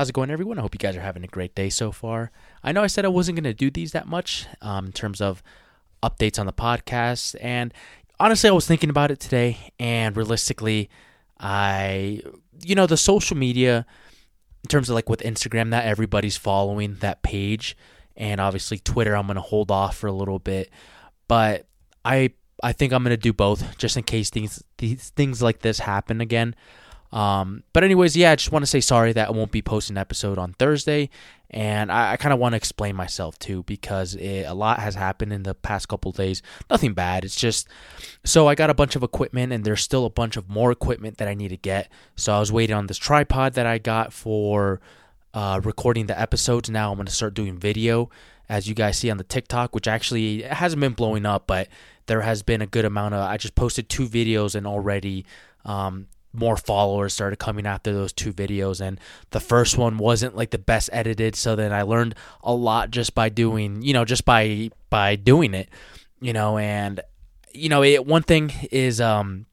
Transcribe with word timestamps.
How's 0.00 0.08
it 0.08 0.14
going, 0.14 0.30
everyone? 0.30 0.58
I 0.58 0.62
hope 0.62 0.74
you 0.74 0.78
guys 0.78 0.96
are 0.96 1.02
having 1.02 1.24
a 1.24 1.26
great 1.26 1.54
day 1.54 1.68
so 1.68 1.92
far. 1.92 2.30
I 2.64 2.72
know 2.72 2.82
I 2.82 2.86
said 2.86 3.04
I 3.04 3.08
wasn't 3.08 3.36
going 3.36 3.44
to 3.44 3.52
do 3.52 3.70
these 3.70 3.92
that 3.92 4.08
much 4.08 4.46
um, 4.62 4.86
in 4.86 4.92
terms 4.92 5.20
of 5.20 5.42
updates 6.02 6.38
on 6.38 6.46
the 6.46 6.54
podcast, 6.54 7.36
and 7.38 7.74
honestly, 8.18 8.48
I 8.48 8.54
was 8.54 8.66
thinking 8.66 8.88
about 8.88 9.10
it 9.10 9.20
today, 9.20 9.74
and 9.78 10.16
realistically, 10.16 10.88
I, 11.38 12.22
you 12.62 12.74
know, 12.74 12.86
the 12.86 12.96
social 12.96 13.36
media, 13.36 13.84
in 14.64 14.68
terms 14.68 14.88
of 14.88 14.94
like 14.94 15.10
with 15.10 15.20
Instagram, 15.20 15.70
that 15.72 15.84
everybody's 15.84 16.38
following 16.38 16.94
that 17.00 17.22
page, 17.22 17.76
and 18.16 18.40
obviously 18.40 18.78
Twitter, 18.78 19.14
I'm 19.14 19.26
going 19.26 19.34
to 19.34 19.42
hold 19.42 19.70
off 19.70 19.98
for 19.98 20.06
a 20.06 20.12
little 20.12 20.38
bit, 20.38 20.70
but 21.28 21.66
I, 22.06 22.30
I 22.62 22.72
think 22.72 22.94
I'm 22.94 23.02
going 23.02 23.10
to 23.10 23.18
do 23.18 23.34
both 23.34 23.76
just 23.76 23.98
in 23.98 24.04
case 24.04 24.30
things, 24.30 24.64
these 24.78 25.10
things 25.10 25.42
like 25.42 25.58
this 25.58 25.80
happen 25.80 26.22
again. 26.22 26.54
Um, 27.12 27.64
but 27.72 27.82
anyways, 27.82 28.16
yeah, 28.16 28.32
I 28.32 28.36
just 28.36 28.52
want 28.52 28.62
to 28.62 28.68
say 28.68 28.80
sorry 28.80 29.12
that 29.12 29.28
I 29.28 29.30
won't 29.32 29.50
be 29.50 29.62
posting 29.62 29.94
an 29.94 30.00
episode 30.00 30.38
on 30.38 30.52
Thursday, 30.52 31.10
and 31.50 31.90
I, 31.90 32.12
I 32.12 32.16
kind 32.16 32.32
of 32.32 32.38
want 32.38 32.52
to 32.52 32.56
explain 32.56 32.94
myself 32.94 33.36
too 33.38 33.64
because 33.64 34.14
it, 34.14 34.44
a 34.44 34.54
lot 34.54 34.78
has 34.78 34.94
happened 34.94 35.32
in 35.32 35.42
the 35.42 35.54
past 35.54 35.88
couple 35.88 36.12
days. 36.12 36.40
Nothing 36.70 36.94
bad. 36.94 37.24
It's 37.24 37.34
just 37.34 37.68
so 38.24 38.46
I 38.46 38.54
got 38.54 38.70
a 38.70 38.74
bunch 38.74 38.94
of 38.94 39.02
equipment, 39.02 39.52
and 39.52 39.64
there's 39.64 39.82
still 39.82 40.04
a 40.04 40.10
bunch 40.10 40.36
of 40.36 40.48
more 40.48 40.70
equipment 40.70 41.18
that 41.18 41.26
I 41.26 41.34
need 41.34 41.48
to 41.48 41.56
get. 41.56 41.90
So 42.14 42.32
I 42.32 42.38
was 42.38 42.52
waiting 42.52 42.76
on 42.76 42.86
this 42.86 42.98
tripod 42.98 43.54
that 43.54 43.66
I 43.66 43.78
got 43.78 44.12
for 44.12 44.80
uh, 45.34 45.60
recording 45.64 46.06
the 46.06 46.20
episodes. 46.20 46.70
Now 46.70 46.92
I'm 46.92 47.04
to 47.04 47.12
start 47.12 47.34
doing 47.34 47.58
video, 47.58 48.08
as 48.48 48.68
you 48.68 48.74
guys 48.74 48.98
see 48.98 49.10
on 49.10 49.16
the 49.16 49.24
TikTok, 49.24 49.74
which 49.74 49.88
actually 49.88 50.42
hasn't 50.42 50.80
been 50.80 50.92
blowing 50.92 51.26
up, 51.26 51.48
but 51.48 51.66
there 52.06 52.20
has 52.20 52.44
been 52.44 52.62
a 52.62 52.66
good 52.66 52.84
amount 52.84 53.14
of. 53.14 53.20
I 53.20 53.36
just 53.36 53.56
posted 53.56 53.88
two 53.88 54.08
videos 54.08 54.54
and 54.54 54.64
already. 54.64 55.26
Um, 55.64 56.06
more 56.32 56.56
followers 56.56 57.12
started 57.12 57.38
coming 57.38 57.66
after 57.66 57.92
those 57.92 58.12
two 58.12 58.32
videos. 58.32 58.80
And 58.80 59.00
the 59.30 59.40
first 59.40 59.76
one 59.76 59.98
wasn't 59.98 60.36
like 60.36 60.50
the 60.50 60.58
best 60.58 60.90
edited. 60.92 61.36
So 61.36 61.56
then 61.56 61.72
I 61.72 61.82
learned 61.82 62.14
a 62.42 62.54
lot 62.54 62.90
just 62.90 63.14
by 63.14 63.28
doing 63.28 63.82
you 63.82 63.92
know 63.92 64.04
just 64.04 64.24
by 64.24 64.70
by 64.90 65.16
doing 65.16 65.54
it 65.54 65.68
you 66.20 66.32
know? 66.32 66.58
And 66.58 67.00
you 67.52 67.68
know 67.68 67.82
it, 67.82 68.06
one 68.06 68.22
thing 68.22 68.52
is 68.70 69.00
um 69.00 69.46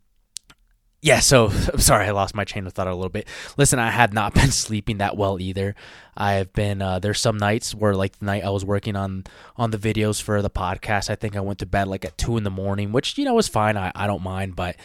yeah, 1.08 1.20
so 1.20 1.48
I'm 1.74 1.80
sorry 1.80 2.06
I 2.06 2.12
lost 2.12 2.36
my 2.36 2.44
chain 2.44 2.68
of 2.68 2.74
thought 2.74 2.88
a 2.88 2.94
little 2.94 3.10
bit. 3.10 3.30
Listen, 3.56 3.80
I 3.80 3.92
have 3.92 4.12
not 4.12 4.34
been 4.34 4.52
sleeping 4.52 4.98
that 4.98 5.16
well 5.16 5.40
either. 5.40 5.74
I've 6.18 6.52
been 6.52 6.82
uh, 6.82 7.00
there's 7.00 7.22
some 7.22 7.38
nights 7.38 7.74
where 7.74 7.94
like 7.94 8.20
the 8.20 8.26
night 8.26 8.44
I 8.44 8.50
was 8.50 8.66
working 8.66 8.98
on 8.98 9.24
on 9.56 9.72
the 9.72 9.78
videos 9.78 10.22
for 10.22 10.42
the 10.42 10.50
podcast, 10.50 11.10
I 11.10 11.16
think 11.16 11.38
I 11.38 11.40
went 11.40 11.60
to 11.60 11.66
bed 11.66 11.88
like 11.88 12.04
at 12.04 12.18
two 12.18 12.36
in 12.36 12.44
the 12.44 12.50
morning, 12.50 12.92
which 12.92 13.18
you 13.18 13.24
know 13.24 13.36
was 13.36 13.48
fine. 13.48 13.78
I, 13.78 13.94
I 13.96 14.06
don't 14.06 14.22
mind, 14.22 14.58
but 14.58 14.76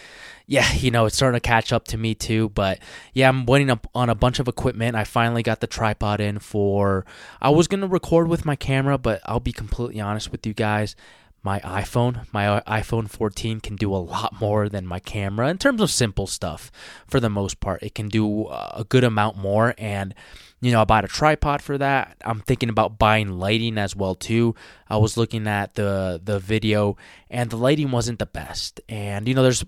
yeah, 0.46 0.72
you 0.74 0.92
know 0.92 1.06
it's 1.06 1.16
starting 1.16 1.40
to 1.40 1.40
catch 1.40 1.72
up 1.72 1.86
to 1.88 1.98
me 1.98 2.14
too. 2.14 2.50
But 2.50 2.78
yeah, 3.12 3.28
I'm 3.28 3.44
waiting 3.44 3.70
up 3.70 3.88
on 3.92 4.08
a 4.08 4.14
bunch 4.14 4.38
of 4.38 4.46
equipment. 4.46 4.94
I 4.94 5.02
finally 5.02 5.42
got 5.42 5.58
the 5.58 5.66
tripod 5.66 6.20
in 6.20 6.38
for. 6.38 7.04
I 7.40 7.50
was 7.50 7.66
gonna 7.66 7.88
record 7.88 8.28
with 8.28 8.44
my 8.44 8.54
camera, 8.54 8.96
but 8.96 9.22
I'll 9.24 9.40
be 9.40 9.52
completely 9.52 10.00
honest 10.00 10.30
with 10.30 10.46
you 10.46 10.54
guys 10.54 10.94
my 11.42 11.58
iPhone, 11.60 12.26
my 12.32 12.46
uh, 12.46 12.60
iPhone 12.62 13.10
14 13.10 13.60
can 13.60 13.76
do 13.76 13.94
a 13.94 13.98
lot 13.98 14.40
more 14.40 14.68
than 14.68 14.86
my 14.86 15.00
camera 15.00 15.48
in 15.48 15.58
terms 15.58 15.80
of 15.80 15.90
simple 15.90 16.26
stuff 16.26 16.70
for 17.06 17.18
the 17.18 17.30
most 17.30 17.58
part. 17.60 17.82
It 17.82 17.94
can 17.94 18.08
do 18.08 18.44
uh, 18.44 18.72
a 18.74 18.84
good 18.84 19.04
amount 19.04 19.36
more 19.36 19.74
and 19.76 20.14
you 20.60 20.70
know, 20.70 20.80
I 20.80 20.84
bought 20.84 21.04
a 21.04 21.08
tripod 21.08 21.60
for 21.60 21.76
that. 21.76 22.16
I'm 22.24 22.38
thinking 22.38 22.68
about 22.68 22.96
buying 22.96 23.32
lighting 23.32 23.78
as 23.78 23.96
well 23.96 24.14
too. 24.14 24.54
I 24.88 24.96
was 24.96 25.16
looking 25.16 25.48
at 25.48 25.74
the 25.74 26.20
the 26.22 26.38
video 26.38 26.96
and 27.28 27.50
the 27.50 27.56
lighting 27.56 27.90
wasn't 27.90 28.20
the 28.20 28.26
best. 28.26 28.80
And 28.88 29.26
you 29.26 29.34
know, 29.34 29.42
there's 29.42 29.64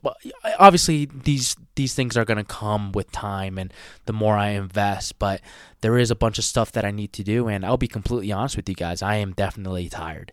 obviously 0.61 1.07
these 1.07 1.57
these 1.75 1.95
things 1.95 2.17
are 2.17 2.25
going 2.25 2.39
to 2.39 2.45
come 2.45 2.93
with 2.93 3.11
time 3.11 3.59
and 3.59 3.75
the 4.05 4.13
more 4.13 4.37
I 4.37 4.51
invest, 4.51 5.19
but 5.19 5.41
there 5.81 5.99
is 5.99 6.13
a 6.13 6.17
bunch 6.17 6.39
of 6.39 6.45
stuff 6.45 6.71
that 6.71 6.85
I 6.85 6.93
need 6.93 7.13
to 7.15 7.25
do 7.25 7.49
and 7.49 7.67
I'll 7.67 7.77
be 7.77 7.89
completely 7.89 8.31
honest 8.31 8.57
with 8.57 8.69
you 8.69 8.77
guys. 8.77 9.03
I 9.03 9.17
am 9.17 9.33
definitely 9.33 9.89
tired 9.89 10.31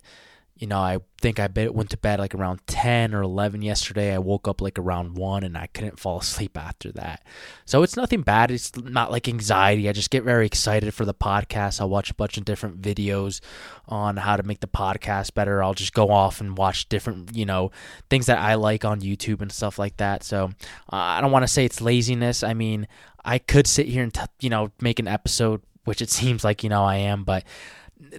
you 0.56 0.66
know, 0.66 0.78
I 0.78 0.98
think 1.20 1.40
I 1.40 1.48
went 1.68 1.90
to 1.90 1.96
bed 1.96 2.20
like 2.20 2.34
around 2.34 2.60
10 2.66 3.14
or 3.14 3.22
11 3.22 3.62
yesterday. 3.62 4.14
I 4.14 4.18
woke 4.18 4.46
up 4.46 4.60
like 4.60 4.78
around 4.78 5.16
1 5.16 5.42
and 5.44 5.56
I 5.56 5.66
couldn't 5.66 5.98
fall 5.98 6.18
asleep 6.20 6.56
after 6.56 6.92
that. 6.92 7.24
So 7.64 7.82
it's 7.82 7.96
nothing 7.96 8.22
bad. 8.22 8.50
It's 8.50 8.76
not 8.76 9.10
like 9.10 9.28
anxiety. 9.28 9.88
I 9.88 9.92
just 9.92 10.10
get 10.10 10.24
very 10.24 10.46
excited 10.46 10.92
for 10.94 11.04
the 11.04 11.14
podcast. 11.14 11.80
I'll 11.80 11.88
watch 11.88 12.10
a 12.10 12.14
bunch 12.14 12.36
of 12.36 12.44
different 12.44 12.80
videos 12.80 13.40
on 13.88 14.18
how 14.18 14.36
to 14.36 14.42
make 14.42 14.60
the 14.60 14.68
podcast 14.68 15.34
better. 15.34 15.62
I'll 15.62 15.74
just 15.74 15.94
go 15.94 16.10
off 16.10 16.40
and 16.40 16.56
watch 16.56 16.88
different, 16.88 17.34
you 17.34 17.46
know, 17.46 17.70
things 18.10 18.26
that 18.26 18.38
I 18.38 18.54
like 18.54 18.84
on 18.84 19.00
YouTube 19.00 19.40
and 19.40 19.50
stuff 19.50 19.78
like 19.78 19.96
that. 19.96 20.22
So 20.22 20.50
uh, 20.92 20.96
I 20.96 21.20
don't 21.20 21.32
want 21.32 21.44
to 21.44 21.52
say 21.52 21.64
it's 21.64 21.80
laziness. 21.80 22.44
I 22.44 22.54
mean, 22.54 22.86
I 23.24 23.38
could 23.38 23.66
sit 23.66 23.86
here 23.88 24.02
and, 24.02 24.12
t- 24.12 24.20
you 24.40 24.50
know, 24.50 24.70
make 24.80 25.00
an 25.00 25.08
episode, 25.08 25.62
which 25.86 26.02
it 26.02 26.10
seems 26.10 26.44
like, 26.44 26.62
you 26.62 26.68
know, 26.68 26.84
I 26.84 26.96
am, 26.96 27.24
but 27.24 27.42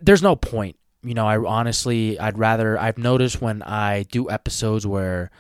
there's 0.01 0.23
no 0.23 0.35
point 0.35 0.77
you 1.03 1.13
know, 1.13 1.27
I 1.27 1.37
honestly, 1.37 2.17
I'd 2.17 2.37
rather. 2.37 2.79
I've 2.79 2.97
noticed 2.97 3.41
when 3.41 3.61
I 3.61 4.03
do 4.03 4.29
episodes 4.29 4.87
where, 4.87 5.31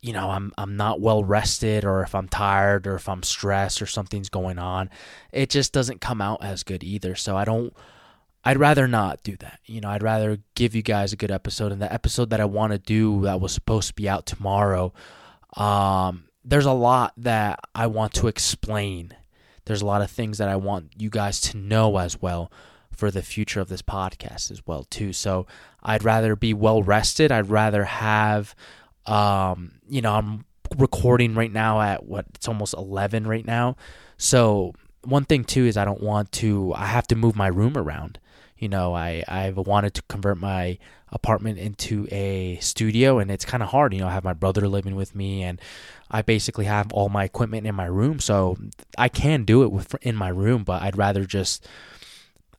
you 0.00 0.12
know, 0.12 0.30
I'm 0.30 0.52
I'm 0.58 0.76
not 0.76 1.00
well 1.00 1.22
rested, 1.22 1.84
or 1.84 2.02
if 2.02 2.14
I'm 2.14 2.28
tired, 2.28 2.86
or 2.86 2.96
if 2.96 3.08
I'm 3.08 3.22
stressed, 3.22 3.80
or 3.80 3.86
something's 3.86 4.28
going 4.28 4.58
on, 4.58 4.90
it 5.32 5.50
just 5.50 5.72
doesn't 5.72 6.00
come 6.00 6.20
out 6.20 6.44
as 6.44 6.64
good 6.64 6.82
either. 6.82 7.14
So 7.14 7.36
I 7.36 7.44
don't. 7.44 7.72
I'd 8.44 8.58
rather 8.58 8.88
not 8.88 9.22
do 9.22 9.36
that. 9.36 9.60
You 9.66 9.80
know, 9.80 9.88
I'd 9.88 10.02
rather 10.02 10.38
give 10.56 10.74
you 10.74 10.82
guys 10.82 11.12
a 11.12 11.16
good 11.16 11.30
episode. 11.30 11.70
And 11.70 11.80
the 11.80 11.92
episode 11.92 12.30
that 12.30 12.40
I 12.40 12.44
want 12.44 12.72
to 12.72 12.78
do 12.78 13.22
that 13.22 13.40
was 13.40 13.52
supposed 13.52 13.88
to 13.88 13.94
be 13.94 14.08
out 14.08 14.26
tomorrow, 14.26 14.92
um, 15.56 16.24
there's 16.44 16.66
a 16.66 16.72
lot 16.72 17.12
that 17.18 17.60
I 17.72 17.86
want 17.86 18.14
to 18.14 18.26
explain. 18.26 19.14
There's 19.64 19.82
a 19.82 19.86
lot 19.86 20.02
of 20.02 20.10
things 20.10 20.38
that 20.38 20.48
I 20.48 20.56
want 20.56 20.94
you 20.98 21.08
guys 21.08 21.40
to 21.42 21.56
know 21.56 21.98
as 21.98 22.20
well 22.20 22.50
for 22.92 23.10
the 23.10 23.22
future 23.22 23.60
of 23.60 23.68
this 23.68 23.82
podcast 23.82 24.50
as 24.50 24.66
well 24.66 24.84
too. 24.84 25.12
So 25.12 25.46
I'd 25.82 26.04
rather 26.04 26.36
be 26.36 26.54
well 26.54 26.82
rested. 26.82 27.32
I'd 27.32 27.48
rather 27.48 27.84
have 27.84 28.54
um, 29.06 29.72
you 29.88 30.00
know, 30.00 30.14
I'm 30.14 30.44
recording 30.76 31.34
right 31.34 31.52
now 31.52 31.80
at 31.80 32.04
what 32.04 32.26
it's 32.34 32.48
almost 32.48 32.74
11 32.74 33.26
right 33.26 33.44
now. 33.44 33.76
So 34.16 34.72
one 35.04 35.24
thing 35.24 35.44
too 35.44 35.66
is 35.66 35.76
I 35.76 35.84
don't 35.84 36.02
want 36.02 36.30
to 36.32 36.72
I 36.74 36.86
have 36.86 37.06
to 37.08 37.16
move 37.16 37.36
my 37.36 37.48
room 37.48 37.76
around. 37.76 38.18
You 38.58 38.68
know, 38.68 38.94
I 38.94 39.24
I've 39.26 39.56
wanted 39.56 39.94
to 39.94 40.02
convert 40.02 40.38
my 40.38 40.78
apartment 41.10 41.58
into 41.58 42.06
a 42.10 42.58
studio 42.60 43.18
and 43.18 43.30
it's 43.30 43.44
kind 43.44 43.62
of 43.62 43.70
hard. 43.70 43.92
You 43.92 44.00
know, 44.00 44.06
I 44.06 44.12
have 44.12 44.24
my 44.24 44.32
brother 44.32 44.68
living 44.68 44.94
with 44.94 45.14
me 45.14 45.42
and 45.42 45.60
I 46.10 46.22
basically 46.22 46.66
have 46.66 46.92
all 46.92 47.08
my 47.08 47.24
equipment 47.24 47.66
in 47.66 47.74
my 47.74 47.86
room, 47.86 48.20
so 48.20 48.56
I 48.98 49.08
can 49.08 49.44
do 49.44 49.62
it 49.62 49.72
with 49.72 49.94
in 50.02 50.14
my 50.14 50.28
room, 50.28 50.62
but 50.62 50.82
I'd 50.82 50.96
rather 50.96 51.24
just 51.24 51.66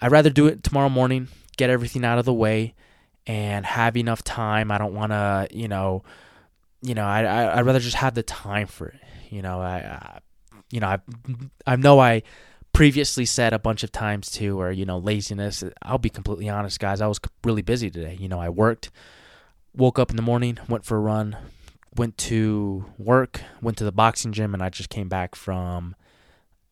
I'd 0.01 0.11
rather 0.11 0.29
do 0.29 0.47
it 0.47 0.63
tomorrow 0.63 0.89
morning, 0.89 1.27
get 1.57 1.69
everything 1.69 2.03
out 2.03 2.19
of 2.19 2.25
the 2.25 2.33
way, 2.33 2.73
and 3.25 3.65
have 3.65 3.95
enough 3.95 4.23
time. 4.23 4.71
I 4.71 4.77
don't 4.77 4.93
want 4.93 5.11
to, 5.11 5.47
you 5.51 5.67
know, 5.67 6.03
you 6.81 6.93
know, 6.93 7.05
I, 7.05 7.23
I 7.23 7.55
would 7.57 7.65
rather 7.65 7.79
just 7.79 7.95
have 7.97 8.13
the 8.13 8.23
time 8.23 8.67
for 8.67 8.87
it. 8.87 8.99
You 9.29 9.41
know, 9.41 9.61
I, 9.61 9.77
I 9.77 10.19
you 10.69 10.79
know, 10.79 10.87
I 10.87 10.99
I 11.65 11.75
know 11.75 11.99
I 11.99 12.23
previously 12.73 13.25
said 13.25 13.53
a 13.53 13.59
bunch 13.59 13.83
of 13.83 13.91
times 13.91 14.29
too, 14.29 14.59
or 14.59 14.71
you 14.71 14.85
know, 14.85 14.97
laziness. 14.97 15.63
I'll 15.81 15.97
be 15.97 16.09
completely 16.09 16.49
honest, 16.49 16.79
guys. 16.79 16.99
I 16.99 17.07
was 17.07 17.19
really 17.43 17.61
busy 17.61 17.89
today. 17.89 18.17
You 18.19 18.27
know, 18.27 18.39
I 18.39 18.49
worked, 18.49 18.91
woke 19.75 19.99
up 19.99 20.09
in 20.09 20.17
the 20.17 20.23
morning, 20.23 20.57
went 20.67 20.83
for 20.83 20.97
a 20.97 20.99
run, 20.99 21.37
went 21.95 22.17
to 22.17 22.85
work, 22.97 23.41
went 23.61 23.77
to 23.77 23.83
the 23.83 23.91
boxing 23.91 24.33
gym, 24.33 24.53
and 24.53 24.61
I 24.61 24.69
just 24.69 24.89
came 24.89 25.07
back 25.07 25.35
from 25.35 25.95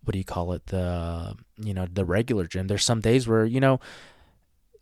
what 0.04 0.14
do 0.14 0.18
you 0.18 0.26
call 0.26 0.54
it 0.54 0.68
the 0.68 1.36
you 1.58 1.74
know 1.74 1.88
the 1.92 2.06
regular 2.06 2.46
gym. 2.46 2.68
There's 2.68 2.84
some 2.84 3.02
days 3.02 3.28
where 3.28 3.46
you 3.46 3.60
know 3.60 3.80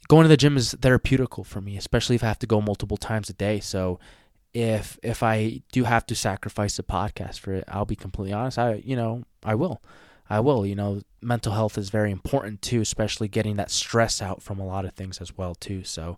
going 0.07 0.23
to 0.23 0.29
the 0.29 0.37
gym 0.37 0.57
is 0.57 0.73
therapeutical 0.73 1.45
for 1.45 1.61
me 1.61 1.77
especially 1.77 2.15
if 2.15 2.23
i 2.23 2.27
have 2.27 2.39
to 2.39 2.47
go 2.47 2.61
multiple 2.61 2.97
times 2.97 3.29
a 3.29 3.33
day. 3.33 3.59
So 3.59 3.99
if 4.53 4.97
if 5.03 5.21
i 5.21 5.61
do 5.71 5.83
have 5.83 6.05
to 6.07 6.15
sacrifice 6.15 6.75
the 6.75 6.81
podcast 6.83 7.37
for 7.37 7.53
it 7.53 7.63
i'll 7.67 7.85
be 7.85 7.95
completely 7.95 8.33
honest 8.33 8.57
i 8.57 8.81
you 8.83 8.95
know 8.95 9.23
i 9.43 9.53
will. 9.55 9.81
I 10.31 10.39
will 10.39 10.65
you 10.65 10.75
know 10.75 11.01
mental 11.21 11.53
health 11.53 11.77
is 11.77 11.89
very 11.89 12.11
important 12.11 12.61
too 12.61 12.81
especially 12.81 13.27
getting 13.27 13.55
that 13.57 13.71
stress 13.71 14.21
out 14.21 14.41
from 14.41 14.59
a 14.59 14.65
lot 14.65 14.85
of 14.85 14.93
things 14.93 15.19
as 15.19 15.35
well 15.37 15.55
too. 15.55 15.83
So 15.83 16.17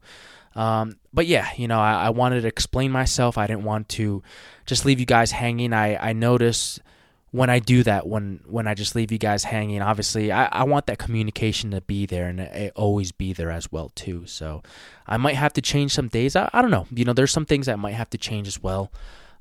um, 0.56 0.98
but 1.14 1.28
yeah 1.28 1.50
you 1.56 1.68
know 1.68 1.80
I, 1.80 2.06
I 2.06 2.10
wanted 2.10 2.42
to 2.42 2.48
explain 2.48 2.92
myself. 2.92 3.38
I 3.38 3.48
didn't 3.48 3.64
want 3.64 3.88
to 3.90 4.22
just 4.66 4.86
leave 4.86 5.00
you 5.00 5.06
guys 5.06 5.32
hanging. 5.32 5.74
I 5.74 5.96
i 6.10 6.14
noticed 6.14 6.82
when 7.32 7.50
I 7.50 7.60
do 7.60 7.82
that, 7.84 8.08
when 8.08 8.42
when 8.46 8.68
I 8.68 8.74
just 8.74 8.94
leave 8.94 9.12
you 9.12 9.18
guys 9.18 9.46
hanging, 9.46 9.82
obviously 9.82 10.32
I, 10.32 10.46
I 10.48 10.64
want 10.66 10.86
that 10.88 11.00
communication 11.00 11.72
to 11.72 11.82
be 11.82 12.06
there 12.06 12.28
and 12.28 12.42
it, 12.42 12.74
always 12.76 13.14
be 13.14 13.32
there 13.32 13.52
as 13.52 13.72
well 13.72 13.90
too. 13.96 14.26
So 14.26 14.62
I 15.08 15.18
might 15.18 15.36
have 15.36 15.54
to 15.54 15.62
change 15.62 15.94
some 15.94 16.10
days. 16.10 16.36
I, 16.36 16.50
I 16.54 16.62
don't 16.62 16.72
know. 16.72 16.88
You 16.92 17.06
know, 17.06 17.14
there's 17.14 17.32
some 17.32 17.46
things 17.46 17.68
I 17.68 17.76
might 17.76 17.94
have 17.94 18.10
to 18.12 18.18
change 18.18 18.48
as 18.48 18.62
well. 18.62 18.92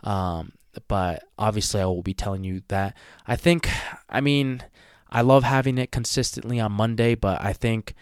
Um, 0.04 0.52
but 0.87 1.25
obviously 1.37 1.81
I 1.81 1.87
will 1.87 2.02
be 2.02 2.14
telling 2.14 2.44
you 2.44 2.62
that. 2.69 2.96
I 3.26 3.34
think 3.34 3.69
I 4.08 4.20
mean 4.20 4.62
I 5.10 5.22
love 5.22 5.42
having 5.42 5.76
it 5.76 5.90
consistently 5.90 6.60
on 6.60 6.70
Monday, 6.70 7.16
but 7.16 7.42
I 7.42 7.52
think 7.52 7.94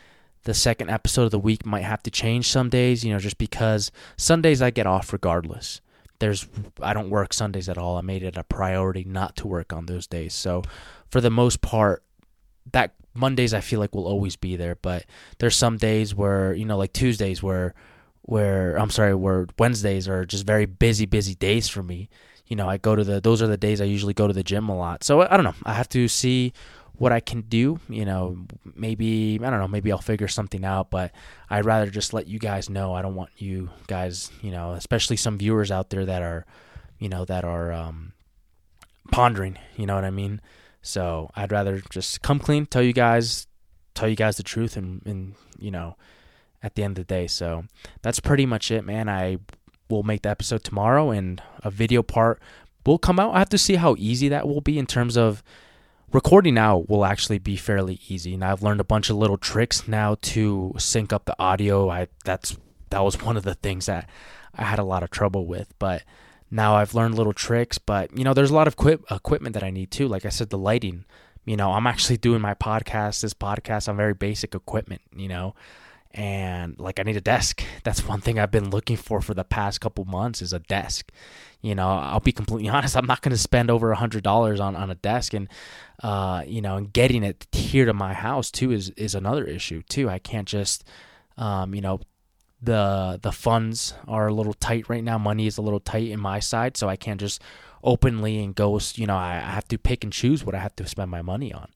the 0.44 0.52
second 0.52 0.90
episode 0.90 1.24
of 1.24 1.30
the 1.30 1.38
week 1.38 1.64
might 1.64 1.84
have 1.84 2.02
to 2.02 2.10
change 2.10 2.48
some 2.48 2.68
days, 2.68 3.04
you 3.04 3.12
know, 3.12 3.18
just 3.18 3.38
because 3.38 3.90
Sundays 4.18 4.60
I 4.60 4.68
get 4.68 4.86
off 4.86 5.14
regardless 5.14 5.80
there's 6.18 6.48
I 6.80 6.92
don't 6.92 7.10
work 7.10 7.32
Sundays 7.32 7.68
at 7.68 7.78
all. 7.78 7.96
I 7.96 8.00
made 8.00 8.22
it 8.22 8.36
a 8.36 8.44
priority 8.44 9.04
not 9.04 9.36
to 9.36 9.46
work 9.46 9.72
on 9.72 9.86
those 9.86 10.06
days. 10.06 10.34
So 10.34 10.62
for 11.10 11.20
the 11.20 11.30
most 11.30 11.60
part, 11.60 12.02
that 12.72 12.94
Mondays 13.14 13.54
I 13.54 13.60
feel 13.60 13.80
like 13.80 13.94
will 13.94 14.06
always 14.06 14.36
be 14.36 14.56
there, 14.56 14.76
but 14.76 15.04
there's 15.38 15.56
some 15.56 15.76
days 15.76 16.14
where 16.14 16.52
you 16.52 16.64
know, 16.64 16.76
like 16.76 16.92
Tuesdays 16.92 17.42
where 17.42 17.74
where 18.22 18.76
I'm 18.76 18.90
sorry, 18.90 19.14
where 19.14 19.46
Wednesdays 19.58 20.08
are 20.08 20.24
just 20.24 20.46
very 20.46 20.66
busy, 20.66 21.06
busy 21.06 21.34
days 21.34 21.68
for 21.68 21.82
me. 21.82 22.08
You 22.46 22.56
know, 22.56 22.68
I 22.68 22.78
go 22.78 22.96
to 22.96 23.04
the 23.04 23.20
those 23.20 23.42
are 23.42 23.46
the 23.46 23.56
days 23.56 23.80
I 23.80 23.84
usually 23.84 24.14
go 24.14 24.26
to 24.26 24.32
the 24.32 24.42
gym 24.42 24.68
a 24.68 24.76
lot. 24.76 25.04
So 25.04 25.22
I 25.22 25.36
don't 25.36 25.44
know. 25.44 25.54
I 25.64 25.74
have 25.74 25.88
to 25.90 26.08
see 26.08 26.52
what 26.98 27.12
I 27.12 27.20
can 27.20 27.42
do. 27.42 27.80
You 27.88 28.04
know, 28.04 28.36
maybe 28.74 29.40
I 29.42 29.50
don't 29.50 29.60
know. 29.60 29.68
Maybe 29.68 29.90
I'll 29.90 29.98
figure 29.98 30.28
something 30.28 30.64
out. 30.64 30.90
But 30.90 31.12
I'd 31.48 31.64
rather 31.64 31.90
just 31.90 32.12
let 32.12 32.26
you 32.26 32.38
guys 32.38 32.68
know. 32.68 32.94
I 32.94 33.02
don't 33.02 33.14
want 33.14 33.30
you 33.38 33.70
guys, 33.86 34.30
you 34.42 34.50
know, 34.50 34.72
especially 34.72 35.16
some 35.16 35.38
viewers 35.38 35.70
out 35.70 35.90
there 35.90 36.04
that 36.04 36.22
are, 36.22 36.44
you 36.98 37.08
know, 37.08 37.24
that 37.24 37.44
are 37.44 37.72
um, 37.72 38.12
pondering. 39.10 39.58
You 39.76 39.86
know 39.86 39.94
what 39.94 40.04
I 40.04 40.10
mean? 40.10 40.40
So 40.82 41.30
I'd 41.34 41.52
rather 41.52 41.82
just 41.90 42.22
come 42.22 42.38
clean, 42.38 42.66
tell 42.66 42.82
you 42.82 42.92
guys, 42.92 43.46
tell 43.94 44.08
you 44.08 44.16
guys 44.16 44.36
the 44.36 44.42
truth, 44.42 44.76
and 44.76 45.02
and 45.06 45.34
you 45.58 45.70
know, 45.70 45.96
at 46.62 46.74
the 46.74 46.82
end 46.82 46.98
of 46.98 47.06
the 47.06 47.14
day. 47.14 47.26
So 47.26 47.64
that's 48.02 48.20
pretty 48.20 48.46
much 48.46 48.70
it, 48.70 48.84
man. 48.84 49.08
I 49.08 49.38
will 49.88 50.02
make 50.02 50.22
the 50.22 50.30
episode 50.30 50.64
tomorrow, 50.64 51.10
and 51.10 51.42
a 51.62 51.70
video 51.70 52.02
part 52.02 52.40
will 52.84 52.98
come 52.98 53.18
out. 53.20 53.34
I 53.34 53.38
have 53.38 53.48
to 53.50 53.58
see 53.58 53.76
how 53.76 53.94
easy 53.98 54.28
that 54.28 54.48
will 54.48 54.60
be 54.60 54.78
in 54.78 54.86
terms 54.86 55.16
of 55.16 55.42
recording 56.12 56.54
now 56.54 56.84
will 56.88 57.04
actually 57.04 57.38
be 57.38 57.56
fairly 57.56 58.00
easy. 58.08 58.34
And 58.34 58.44
I've 58.44 58.62
learned 58.62 58.80
a 58.80 58.84
bunch 58.84 59.10
of 59.10 59.16
little 59.16 59.38
tricks 59.38 59.86
now 59.86 60.16
to 60.22 60.74
sync 60.78 61.12
up 61.12 61.24
the 61.24 61.38
audio. 61.38 61.90
I 61.90 62.08
that's 62.24 62.56
that 62.90 63.00
was 63.00 63.22
one 63.22 63.36
of 63.36 63.44
the 63.44 63.54
things 63.54 63.86
that 63.86 64.08
I 64.54 64.64
had 64.64 64.78
a 64.78 64.84
lot 64.84 65.02
of 65.02 65.10
trouble 65.10 65.46
with, 65.46 65.72
but 65.78 66.02
now 66.50 66.76
I've 66.76 66.94
learned 66.94 67.14
little 67.14 67.34
tricks, 67.34 67.78
but 67.78 68.16
you 68.16 68.24
know, 68.24 68.32
there's 68.34 68.50
a 68.50 68.54
lot 68.54 68.66
of 68.66 68.74
equip- 68.74 69.10
equipment 69.10 69.52
that 69.54 69.62
I 69.62 69.70
need 69.70 69.90
too. 69.90 70.08
Like 70.08 70.24
I 70.24 70.30
said, 70.30 70.50
the 70.50 70.58
lighting. 70.58 71.04
You 71.44 71.56
know, 71.56 71.72
I'm 71.72 71.86
actually 71.86 72.18
doing 72.18 72.40
my 72.40 72.54
podcast, 72.54 73.22
this 73.22 73.34
podcast 73.34 73.88
on 73.88 73.96
very 73.96 74.14
basic 74.14 74.54
equipment, 74.54 75.00
you 75.14 75.28
know. 75.28 75.54
And 76.12 76.78
like 76.78 76.98
I 76.98 77.02
need 77.02 77.16
a 77.16 77.20
desk. 77.20 77.62
That's 77.84 78.06
one 78.06 78.20
thing 78.20 78.38
I've 78.38 78.50
been 78.50 78.70
looking 78.70 78.96
for 78.96 79.20
for 79.20 79.34
the 79.34 79.44
past 79.44 79.80
couple 79.80 80.04
months 80.04 80.42
is 80.42 80.52
a 80.52 80.58
desk. 80.58 81.10
You 81.60 81.74
know, 81.74 81.88
I'll 81.88 82.20
be 82.20 82.32
completely 82.32 82.68
honest, 82.74 82.96
I'm 82.96 83.06
not 83.06 83.22
going 83.22 83.32
to 83.32 83.38
spend 83.38 83.70
over 83.70 83.92
a 83.92 83.96
$100 83.96 84.60
on 84.60 84.76
on 84.76 84.90
a 84.90 84.94
desk 84.94 85.34
and 85.34 85.48
uh, 86.02 86.44
you 86.46 86.60
know, 86.60 86.76
and 86.76 86.92
getting 86.92 87.24
it 87.24 87.46
here 87.52 87.84
to 87.84 87.92
my 87.92 88.14
house 88.14 88.50
too 88.50 88.70
is 88.70 88.90
is 88.90 89.14
another 89.14 89.44
issue 89.44 89.82
too. 89.82 90.08
I 90.08 90.18
can't 90.18 90.48
just 90.48 90.84
um, 91.38 91.74
you 91.74 91.80
know, 91.80 92.00
the 92.60 93.18
the 93.22 93.32
funds 93.32 93.94
are 94.06 94.26
a 94.26 94.34
little 94.34 94.54
tight 94.54 94.88
right 94.88 95.04
now. 95.04 95.16
Money 95.16 95.46
is 95.46 95.58
a 95.58 95.62
little 95.62 95.80
tight 95.80 96.08
in 96.08 96.20
my 96.20 96.40
side, 96.40 96.76
so 96.76 96.88
I 96.88 96.96
can't 96.96 97.20
just 97.20 97.40
openly 97.82 98.42
and 98.42 98.54
go. 98.54 98.78
You 98.94 99.06
know, 99.06 99.16
I, 99.16 99.36
I 99.36 99.50
have 99.50 99.68
to 99.68 99.78
pick 99.78 100.02
and 100.02 100.12
choose 100.12 100.44
what 100.44 100.54
I 100.54 100.58
have 100.58 100.74
to 100.76 100.86
spend 100.86 101.10
my 101.10 101.22
money 101.22 101.52
on. 101.52 101.68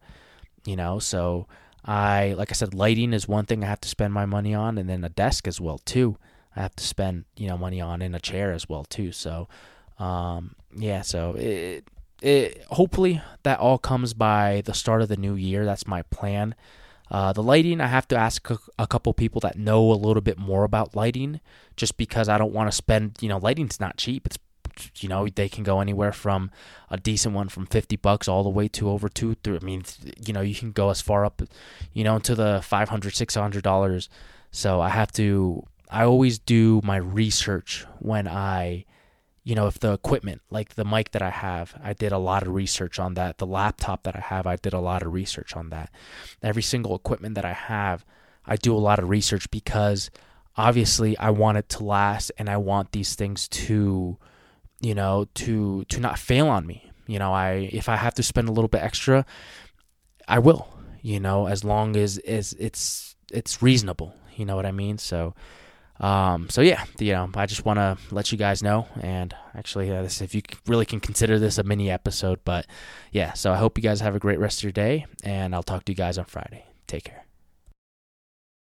You 0.64 0.76
know, 0.76 0.98
so 0.98 1.46
I 1.84 2.34
like 2.34 2.50
I 2.50 2.54
said, 2.54 2.74
lighting 2.74 3.12
is 3.12 3.26
one 3.26 3.46
thing 3.46 3.64
I 3.64 3.66
have 3.66 3.80
to 3.80 3.88
spend 3.88 4.12
my 4.12 4.26
money 4.26 4.54
on, 4.54 4.78
and 4.78 4.88
then 4.88 5.04
a 5.04 5.08
desk 5.08 5.48
as 5.48 5.60
well 5.60 5.78
too. 5.78 6.16
I 6.54 6.60
have 6.62 6.76
to 6.76 6.84
spend 6.84 7.24
you 7.36 7.48
know 7.48 7.58
money 7.58 7.80
on 7.80 8.02
in 8.02 8.14
a 8.14 8.20
chair 8.20 8.52
as 8.52 8.68
well 8.68 8.84
too. 8.84 9.12
So, 9.12 9.48
um, 9.98 10.54
yeah. 10.76 11.02
So 11.02 11.34
it, 11.36 11.84
it 12.20 12.64
hopefully 12.70 13.20
that 13.42 13.58
all 13.58 13.78
comes 13.78 14.14
by 14.14 14.62
the 14.64 14.74
start 14.74 15.02
of 15.02 15.08
the 15.08 15.16
new 15.16 15.34
year. 15.34 15.64
That's 15.64 15.86
my 15.86 16.02
plan. 16.02 16.54
Uh, 17.10 17.32
the 17.32 17.42
lighting, 17.42 17.80
I 17.80 17.88
have 17.88 18.08
to 18.08 18.16
ask 18.16 18.48
a, 18.48 18.58
a, 18.78 18.86
couple 18.86 19.12
people 19.12 19.38
that 19.40 19.58
know 19.58 19.92
a 19.92 19.92
little 19.92 20.22
bit 20.22 20.38
more 20.38 20.64
about 20.64 20.96
lighting, 20.96 21.40
just 21.76 21.98
because 21.98 22.26
I 22.26 22.38
don't 22.38 22.54
want 22.54 22.70
to 22.70 22.76
spend. 22.76 23.18
You 23.20 23.28
know, 23.28 23.36
lighting's 23.36 23.80
not 23.80 23.98
cheap. 23.98 24.24
It's 24.26 24.38
you 24.96 25.08
know 25.08 25.26
they 25.28 25.48
can 25.48 25.64
go 25.64 25.80
anywhere 25.80 26.12
from 26.12 26.50
a 26.90 26.96
decent 26.96 27.34
one 27.34 27.48
from 27.48 27.66
50 27.66 27.96
bucks 27.96 28.28
all 28.28 28.42
the 28.42 28.50
way 28.50 28.68
to 28.68 28.88
over 28.88 29.08
two 29.08 29.34
three, 29.42 29.56
i 29.56 29.64
mean 29.64 29.82
you 30.24 30.32
know 30.32 30.40
you 30.40 30.54
can 30.54 30.72
go 30.72 30.90
as 30.90 31.00
far 31.00 31.24
up 31.24 31.42
you 31.92 32.04
know 32.04 32.18
to 32.18 32.34
the 32.34 32.60
500 32.62 33.14
600 33.14 33.62
dollars 33.62 34.08
so 34.50 34.80
i 34.80 34.88
have 34.88 35.12
to 35.12 35.64
i 35.90 36.04
always 36.04 36.38
do 36.38 36.80
my 36.84 36.96
research 36.96 37.84
when 37.98 38.28
i 38.28 38.84
you 39.44 39.54
know, 39.54 39.66
if 39.66 39.80
the 39.80 39.92
equipment, 39.92 40.40
like 40.50 40.74
the 40.74 40.84
mic 40.84 41.10
that 41.12 41.22
I 41.22 41.30
have, 41.30 41.74
I 41.82 41.94
did 41.94 42.12
a 42.12 42.18
lot 42.18 42.42
of 42.42 42.54
research 42.54 43.00
on 43.00 43.14
that. 43.14 43.38
The 43.38 43.46
laptop 43.46 44.04
that 44.04 44.14
I 44.14 44.20
have, 44.20 44.46
I 44.46 44.56
did 44.56 44.72
a 44.72 44.78
lot 44.78 45.02
of 45.02 45.12
research 45.12 45.56
on 45.56 45.70
that. 45.70 45.90
Every 46.42 46.62
single 46.62 46.94
equipment 46.94 47.34
that 47.34 47.44
I 47.44 47.52
have, 47.52 48.04
I 48.46 48.56
do 48.56 48.74
a 48.74 48.78
lot 48.78 49.00
of 49.00 49.08
research 49.08 49.50
because 49.50 50.10
obviously 50.56 51.18
I 51.18 51.30
want 51.30 51.58
it 51.58 51.68
to 51.70 51.84
last 51.84 52.30
and 52.38 52.48
I 52.48 52.56
want 52.56 52.92
these 52.92 53.16
things 53.16 53.48
to, 53.48 54.16
you 54.82 54.94
know, 54.94 55.26
to 55.34 55.84
to 55.84 56.00
not 56.00 56.18
fail 56.18 56.48
on 56.48 56.66
me. 56.66 56.90
You 57.06 57.18
know, 57.18 57.32
I 57.32 57.70
if 57.72 57.88
I 57.88 57.96
have 57.96 58.14
to 58.14 58.22
spend 58.22 58.48
a 58.48 58.52
little 58.52 58.68
bit 58.68 58.82
extra, 58.82 59.24
I 60.28 60.38
will, 60.38 60.68
you 61.00 61.20
know, 61.20 61.46
as 61.46 61.64
long 61.64 61.96
as, 61.96 62.18
as 62.18 62.52
it's 62.58 63.16
it's 63.32 63.62
reasonable. 63.62 64.14
You 64.36 64.44
know 64.44 64.56
what 64.56 64.66
I 64.66 64.72
mean? 64.72 64.98
So 64.98 65.34
um, 66.02 66.48
so 66.50 66.60
yeah, 66.60 66.84
you 66.98 67.12
know, 67.12 67.30
I 67.34 67.46
just 67.46 67.64
want 67.64 67.78
to 67.78 67.96
let 68.10 68.32
you 68.32 68.38
guys 68.38 68.62
know, 68.62 68.88
and 69.00 69.34
actually, 69.54 69.90
uh, 69.90 70.02
this, 70.02 70.20
if 70.20 70.34
you 70.34 70.42
really 70.66 70.84
can 70.84 70.98
consider 70.98 71.38
this 71.38 71.58
a 71.58 71.62
mini 71.62 71.90
episode, 71.90 72.40
but 72.44 72.66
yeah. 73.12 73.34
So 73.34 73.52
I 73.52 73.56
hope 73.56 73.78
you 73.78 73.82
guys 73.82 74.00
have 74.00 74.16
a 74.16 74.18
great 74.18 74.40
rest 74.40 74.58
of 74.58 74.64
your 74.64 74.72
day, 74.72 75.06
and 75.22 75.54
I'll 75.54 75.62
talk 75.62 75.84
to 75.84 75.92
you 75.92 75.96
guys 75.96 76.18
on 76.18 76.24
Friday. 76.24 76.66
Take 76.88 77.04
care. 77.04 77.24